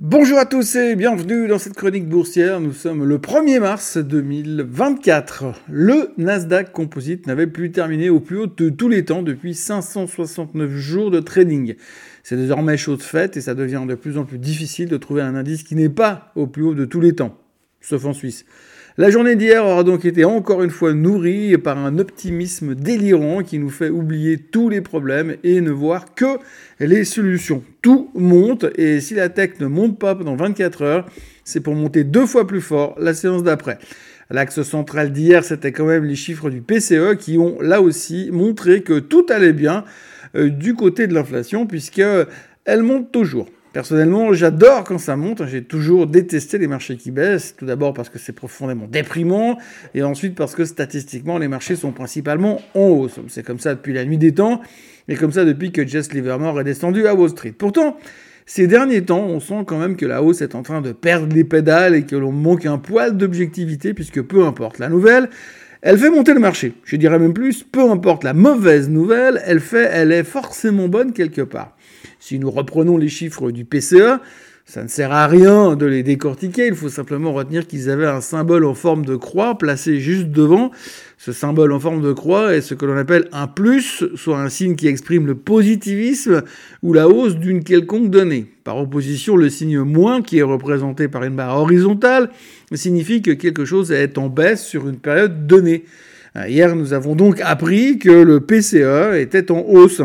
[0.00, 2.60] Bonjour à tous et bienvenue dans cette chronique boursière.
[2.60, 5.46] Nous sommes le 1er mars 2024.
[5.68, 10.70] Le Nasdaq Composite n'avait plus terminé au plus haut de tous les temps depuis 569
[10.70, 11.74] jours de trading.
[12.22, 15.34] C'est désormais chose faite et ça devient de plus en plus difficile de trouver un
[15.34, 17.36] indice qui n'est pas au plus haut de tous les temps,
[17.80, 18.44] sauf en Suisse.
[19.00, 23.60] La journée d'hier aura donc été encore une fois nourrie par un optimisme délirant qui
[23.60, 26.38] nous fait oublier tous les problèmes et ne voir que
[26.80, 27.62] les solutions.
[27.80, 31.06] Tout monte et si la tech ne monte pas pendant 24 heures,
[31.44, 33.78] c'est pour monter deux fois plus fort la séance d'après.
[34.30, 38.82] L'axe central d'hier, c'était quand même les chiffres du PCE qui ont là aussi montré
[38.82, 39.84] que tout allait bien
[40.34, 42.02] euh, du côté de l'inflation puisque
[42.64, 43.48] elle monte toujours.
[43.72, 45.46] Personnellement, j'adore quand ça monte.
[45.46, 47.54] J'ai toujours détesté les marchés qui baissent.
[47.56, 49.58] Tout d'abord parce que c'est profondément déprimant,
[49.94, 53.20] et ensuite parce que statistiquement, les marchés sont principalement en hausse.
[53.28, 54.62] C'est comme ça depuis la nuit des temps,
[55.08, 57.54] et comme ça depuis que Jess Livermore est descendu à Wall Street.
[57.56, 57.96] Pourtant,
[58.46, 61.34] ces derniers temps, on sent quand même que la hausse est en train de perdre
[61.34, 65.28] les pédales et que l'on manque un poil d'objectivité, puisque peu importe la nouvelle,
[65.82, 66.72] elle fait monter le marché.
[66.84, 71.12] Je dirais même plus, peu importe la mauvaise nouvelle, elle fait, elle est forcément bonne
[71.12, 71.76] quelque part.
[72.28, 74.20] Si nous reprenons les chiffres du PCE,
[74.66, 78.20] ça ne sert à rien de les décortiquer, il faut simplement retenir qu'ils avaient un
[78.20, 80.70] symbole en forme de croix placé juste devant.
[81.16, 84.50] Ce symbole en forme de croix est ce que l'on appelle un plus, soit un
[84.50, 86.42] signe qui exprime le positivisme
[86.82, 88.44] ou la hausse d'une quelconque donnée.
[88.62, 92.28] Par opposition, le signe moins, qui est représenté par une barre horizontale,
[92.74, 95.86] signifie que quelque chose est en baisse sur une période donnée.
[96.46, 100.02] Hier, nous avons donc appris que le PCE était en hausse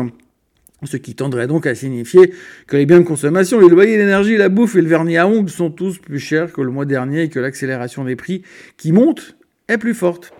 [0.86, 2.32] ce qui tendrait donc à signifier
[2.66, 5.50] que les biens de consommation, les loyers, l'énergie, la bouffe et le vernis à ongles
[5.50, 8.42] sont tous plus chers que le mois dernier et que l'accélération des prix
[8.76, 9.36] qui monte
[9.68, 10.32] est plus forte.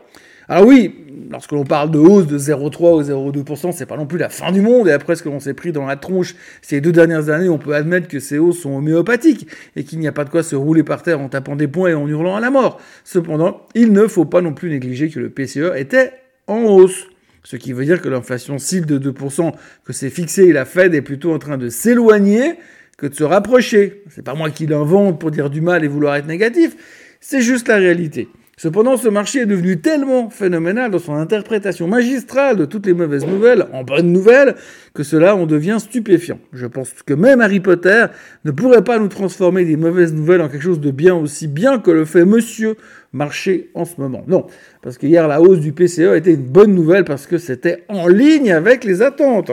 [0.49, 0.95] Alors oui,
[1.31, 4.53] lorsque l'on parle de hausse de 0,3 ou 0,2%, c'est pas non plus la fin
[4.53, 7.31] du monde, et après ce que l'on s'est pris dans la tronche ces deux dernières
[7.31, 10.31] années, on peut admettre que ces hausses sont homéopathiques, et qu'il n'y a pas de
[10.31, 12.79] quoi se rouler par terre en tapant des poings et en hurlant à la mort.
[13.05, 16.13] Cependant, il ne faut pas non plus négliger que le PCE était
[16.47, 17.07] en hausse.
[17.45, 19.53] Ce qui veut dire que l'inflation cible de 2%
[19.85, 22.57] que c'est fixé et la Fed est plutôt en train de s'éloigner
[22.97, 24.03] que de se rapprocher.
[24.09, 26.75] C'est pas moi qui l'invente pour dire du mal et vouloir être négatif,
[27.21, 28.29] c'est juste la réalité.
[28.57, 33.27] Cependant, ce marché est devenu tellement phénoménal dans son interprétation magistrale de toutes les mauvaises
[33.27, 34.55] nouvelles en bonnes nouvelles
[34.95, 36.39] que cela en devient stupéfiant.
[36.53, 38.07] Je pense que même Harry Potter
[38.45, 41.81] ne pourrait pas nous transformer des mauvaises nouvelles en quelque chose de bien aussi bien
[41.81, 42.77] que le fait Monsieur
[43.13, 44.25] Marché en ce moment.
[44.29, 44.47] Non,
[44.83, 48.07] parce que hier la hausse du PCE était une bonne nouvelle parce que c'était en
[48.07, 49.51] ligne avec les attentes.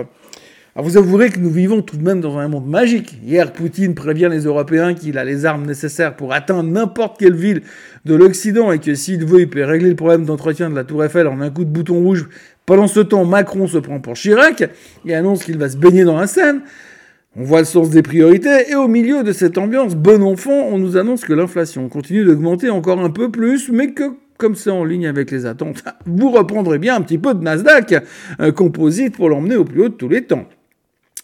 [0.73, 3.19] Alors vous avouerez que nous vivons tout de même dans un monde magique.
[3.25, 7.63] Hier, Poutine prévient les Européens qu'il a les armes nécessaires pour atteindre n'importe quelle ville
[8.05, 11.03] de l'Occident et que s'il veut, il peut régler le problème d'entretien de la Tour
[11.03, 12.29] Eiffel en un coup de bouton rouge.
[12.65, 14.63] Pendant ce temps, Macron se prend pour Chirac
[15.05, 16.61] et annonce qu'il va se baigner dans la Seine.
[17.35, 20.77] On voit le sens des priorités et au milieu de cette ambiance bon enfant, on
[20.77, 24.85] nous annonce que l'inflation continue d'augmenter encore un peu plus, mais que comme c'est en
[24.85, 27.93] ligne avec les attentes, vous reprendrez bien un petit peu de Nasdaq
[28.39, 30.47] un composite pour l'emmener au plus haut de tous les temps.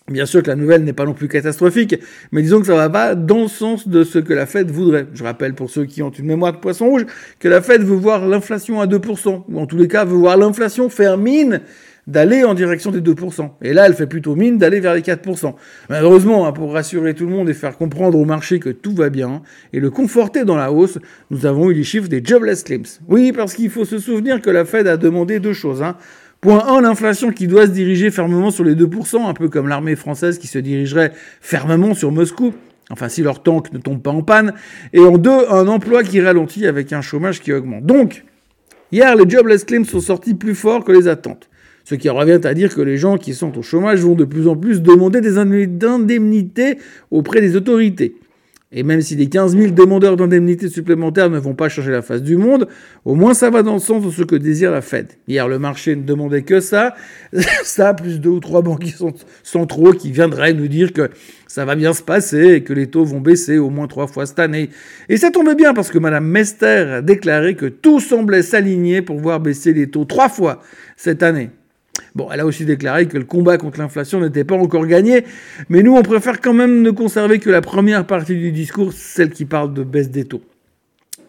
[0.10, 2.00] Bien sûr que la nouvelle n'est pas non plus catastrophique,
[2.32, 5.06] mais disons que ça va pas dans le sens de ce que la Fed voudrait.
[5.14, 7.06] Je rappelle pour ceux qui ont une mémoire de poisson rouge
[7.40, 10.38] que la Fed veut voir l'inflation à 2%, ou en tous les cas veut voir
[10.38, 11.60] l'inflation faire mine
[12.08, 13.50] d'aller en direction des 2%.
[13.62, 15.56] Et là, elle fait plutôt mine d'aller vers les 4%.
[15.90, 19.10] Malheureusement, hein, pour rassurer tout le monde et faire comprendre au marché que tout va
[19.10, 19.42] bien,
[19.74, 21.00] et le conforter dans la hausse,
[21.32, 23.02] nous avons eu les chiffres des jobless claims.
[23.10, 25.84] Oui, parce qu'il faut se souvenir que la Fed a demandé deux choses.
[25.84, 25.98] Hein.
[26.48, 29.98] Point 1, l'inflation qui doit se diriger fermement sur les 2%, un peu comme l'armée
[29.98, 32.54] française qui se dirigerait fermement sur Moscou.
[32.90, 34.54] Enfin, si leur tank ne tombe pas en panne.
[34.94, 37.86] Et en deux, un emploi qui ralentit avec un chômage qui augmente.
[37.86, 38.24] Donc,
[38.94, 41.50] hier, les jobless claims sont sortis plus forts que les attentes.
[41.84, 44.48] Ce qui revient à dire que les gens qui sont au chômage vont de plus
[44.48, 46.78] en plus demander des indemnités
[47.12, 48.16] auprès des autorités.
[48.74, 52.22] Et même si les 15 000 demandeurs d'indemnités supplémentaires ne vont pas changer la face
[52.22, 52.68] du monde,
[53.06, 55.08] au moins ça va dans le sens de ce que désire la Fed.
[55.30, 56.94] Hier, le marché ne demandait que ça.
[57.64, 58.94] ça, plus deux ou trois banques
[59.42, 61.10] centraux qui viendraient nous dire que
[61.48, 64.26] ça va bien se passer et que les taux vont baisser au moins trois fois
[64.26, 64.70] cette année.
[65.08, 69.18] Et ça tombait bien parce que Madame Mester a déclaré que tout semblait s'aligner pour
[69.18, 70.62] voir baisser les taux trois fois
[70.98, 71.52] cette année.
[72.16, 75.24] Bon, elle a aussi déclaré que le combat contre l'inflation n'était pas encore gagné,
[75.70, 79.30] mais nous, on préfère quand même ne conserver que la première partie du discours, celle
[79.30, 80.42] qui parle de baisse des taux.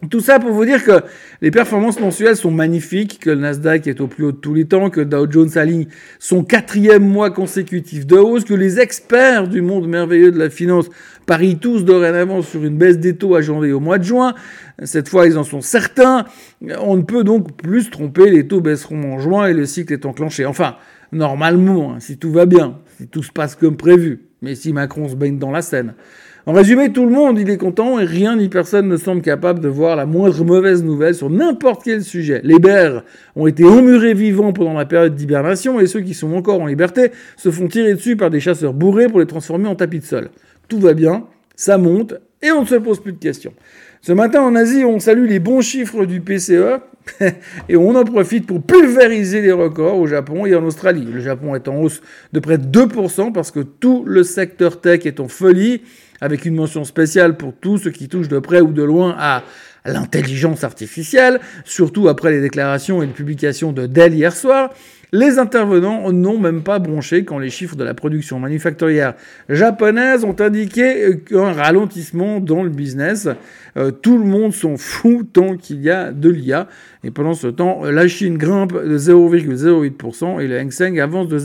[0.09, 1.01] Tout ça pour vous dire que
[1.41, 4.63] les performances mensuelles sont magnifiques, que le Nasdaq est au plus haut de tous les
[4.63, 5.87] temps, que Dow Jones aligne
[6.19, 10.89] son quatrième mois consécutif de hausse, que les experts du monde merveilleux de la finance
[11.25, 14.35] parient tous dorénavant sur une baisse des taux à janvier au mois de juin.
[14.83, 16.25] Cette fois, ils en sont certains.
[16.79, 19.91] On ne peut donc plus se tromper, les taux baisseront en juin et le cycle
[19.91, 20.45] est enclenché.
[20.45, 20.77] Enfin,
[21.11, 25.07] normalement, hein, si tout va bien, si tout se passe comme prévu, mais si Macron
[25.07, 25.93] se baigne dans la Seine.
[26.45, 29.59] En résumé, tout le monde, il est content et rien ni personne ne semble capable
[29.59, 32.41] de voir la moindre mauvaise nouvelle sur n'importe quel sujet.
[32.43, 33.03] Les bears
[33.35, 37.11] ont été emmurés vivants pendant la période d'hibernation et ceux qui sont encore en liberté
[37.37, 40.29] se font tirer dessus par des chasseurs bourrés pour les transformer en tapis de sol.
[40.69, 41.25] Tout va bien,
[41.59, 43.53] ça monte et on ne se pose plus de questions.
[44.01, 46.79] Ce matin en Asie, on salue les bons chiffres du PCE
[47.69, 51.03] et on en profite pour pulvériser les records au Japon et en Australie.
[51.03, 52.01] Le Japon est en hausse
[52.31, 55.81] de près de 2% parce que tout le secteur tech est en folie,
[56.21, 59.43] avec une mention spéciale pour tout ce qui touche de près ou de loin à
[59.83, 64.69] l'intelligence artificielle, surtout après les déclarations et les publications de Dell hier soir.
[65.11, 69.15] Les intervenants n'ont même pas bronché quand les chiffres de la production manufacturière
[69.49, 73.27] japonaise ont indiqué un ralentissement dans le business.
[73.75, 76.67] Euh, tout le monde s'en fout tant qu'il y a de l'IA.
[77.03, 81.39] Et pendant ce temps, la Chine grimpe de 0,08% et le Hang Seng avance de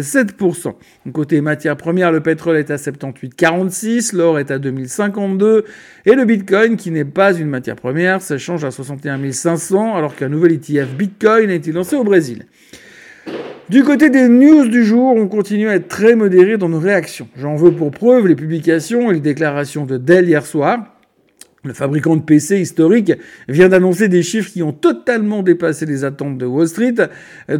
[0.00, 0.74] 0,7%.
[1.12, 5.64] Côté matières premières, le pétrole est à 78,46, l'or est à 2052
[6.06, 10.28] et le Bitcoin, qui n'est pas une matière première, s'échange à 61 500 alors qu'un
[10.28, 12.46] nouvel ETF Bitcoin a été lancé au Brésil.
[13.68, 17.28] Du côté des news du jour, on continue à être très modéré dans nos réactions.
[17.36, 20.92] J'en veux pour preuve les publications et les déclarations de Dell hier soir.
[21.64, 23.12] Le fabricant de PC historique
[23.46, 26.94] vient d'annoncer des chiffres qui ont totalement dépassé les attentes de Wall Street,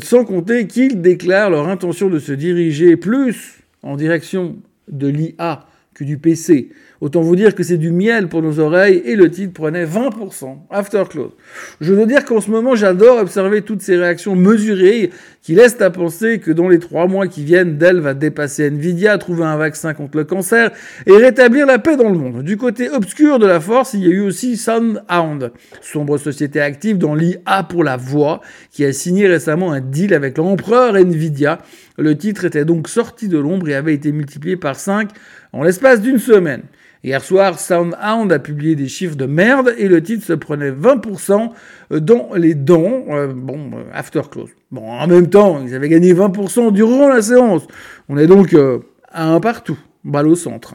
[0.03, 4.57] sans compter qu'ils déclarent leur intention de se diriger plus en direction
[4.89, 6.71] de l'IA que du PC.
[7.03, 10.57] Autant vous dire que c'est du miel pour nos oreilles et le titre prenait 20%
[10.71, 11.33] after close.
[11.81, 15.11] Je veux dire qu'en ce moment, j'adore observer toutes ces réactions mesurées
[15.43, 19.19] qui laissent à penser que dans les trois mois qui viennent, Dell va dépasser Nvidia,
[19.19, 20.71] trouver un vaccin contre le cancer
[21.07, 22.45] et rétablir la paix dans le monde.
[22.45, 25.51] Du côté obscur de la force, il y a eu aussi Soundhound,
[25.81, 30.39] sombre société active dans l'IA pour la voix, qui a signé récemment un deal avec
[30.39, 31.59] l'empereur Nvidia.
[31.99, 35.11] Le titre était donc sorti de l'ombre et avait été multiplié par 5
[35.53, 36.63] en l'espace d'une semaine.
[37.05, 41.51] Hier soir, SoundHound a publié des chiffres de merde et le titre se prenait 20%
[41.91, 43.05] dans les dents.
[43.09, 44.51] Euh, bon, euh, after close.
[44.71, 47.67] Bon, en même temps, ils avaient gagné 20% durant la séance.
[48.09, 48.79] On est donc euh,
[49.11, 50.75] à un partout, balle au centre.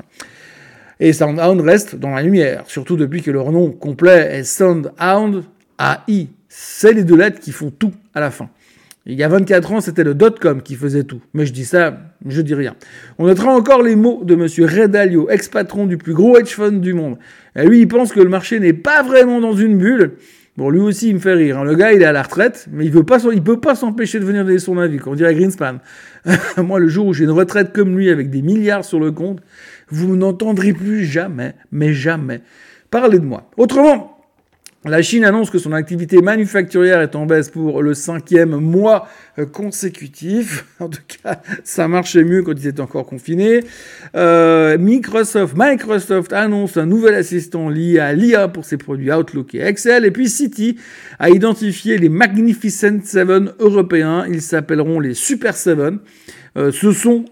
[1.00, 5.46] Et SoundHound reste dans la lumière, surtout depuis que leur nom complet est SoundHound
[5.80, 6.28] AI.
[6.50, 8.50] C'est les deux lettres qui font tout à la fin.
[9.10, 11.22] Il y a 24 ans, c'était le dot-com qui faisait tout.
[11.34, 12.76] Mais je dis ça, je dis rien.
[13.18, 16.94] On notera encore les mots de monsieur Redalio, ex-patron du plus gros hedge fund du
[16.94, 17.18] monde.
[17.56, 20.16] Et lui, il pense que le marché n'est pas vraiment dans une bulle.
[20.58, 21.60] Bon, lui aussi, il me fait rire.
[21.60, 21.64] Hein.
[21.64, 24.20] Le gars, il est à la retraite, mais il veut pas, il peut pas s'empêcher
[24.20, 25.78] de venir donner son avis, on dirait Greenspan.
[26.58, 29.40] Moi, le jour où j'ai une retraite comme lui, avec des milliards sur le compte,
[29.88, 32.42] vous n'entendrez plus jamais, mais jamais,
[32.92, 33.50] parler de moi.
[33.56, 34.17] Autrement,
[34.86, 39.08] la Chine annonce que son activité manufacturière est en baisse pour le cinquième mois
[39.40, 40.66] euh, consécutif.
[40.80, 43.62] En tout cas, ça marchait mieux quand ils étaient encore confinés.
[44.16, 49.62] Euh, Microsoft, Microsoft annonce un nouvel assistant lié à l'IA pour ses produits Outlook et
[49.62, 50.06] Excel.
[50.06, 50.78] Et puis City
[51.18, 54.26] a identifié les Magnificent Seven européens.
[54.30, 55.98] Ils s'appelleront les Super Seven.
[56.58, 57.26] Euh, ce sont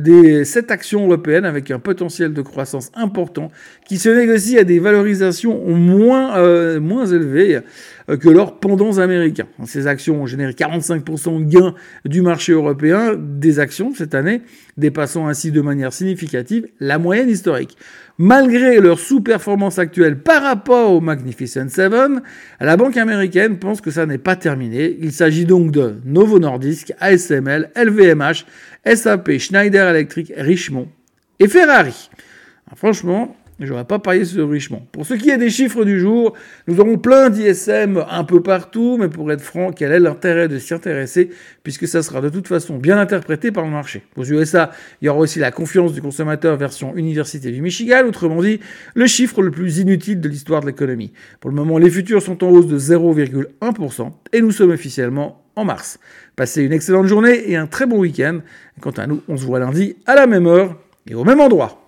[0.00, 3.50] des sept actions européennes avec un potentiel de croissance important
[3.86, 7.60] qui se négocient à des valorisations moins, moins élevées
[8.06, 9.46] que leurs pendants américains.
[9.64, 11.74] Ces actions ont généré 45% de gains
[12.04, 14.42] du marché européen des actions cette année,
[14.76, 17.76] dépassant ainsi de manière significative la moyenne historique.
[18.18, 22.22] Malgré leur sous-performance actuelle par rapport au Magnificent Seven,
[22.60, 24.96] la banque américaine pense que ça n'est pas terminé.
[25.00, 28.44] Il s'agit donc de Novo Nordisk, ASML, LVMH,
[28.94, 30.88] SAP, Schneider Electric, Richemont
[31.40, 32.10] et Ferrari.
[32.76, 34.82] franchement, J'aurais pas parié sur Richemont.
[34.90, 36.34] Pour ce qui est des chiffres du jour,
[36.66, 40.58] nous aurons plein d'ISM un peu partout, mais pour être franc, quel est l'intérêt de
[40.58, 41.30] s'y intéresser,
[41.62, 44.02] puisque ça sera de toute façon bien interprété par le marché.
[44.16, 48.42] Aux USA, il y aura aussi la confiance du consommateur version Université du Michigan, autrement
[48.42, 48.58] dit,
[48.94, 51.12] le chiffre le plus inutile de l'histoire de l'économie.
[51.38, 55.64] Pour le moment, les futurs sont en hausse de 0,1%, et nous sommes officiellement en
[55.64, 56.00] mars.
[56.34, 58.40] Passez une excellente journée et un très bon week-end.
[58.80, 60.76] Quant à nous, on se voit lundi à la même heure
[61.08, 61.83] et au même endroit.